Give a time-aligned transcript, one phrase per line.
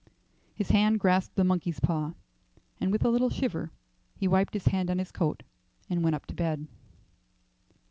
[0.55, 2.15] His hand grasped the monkey's paw,
[2.79, 3.69] and with a little shiver
[4.15, 5.43] he wiped his hand on his coat
[5.91, 6.65] and went up to bed.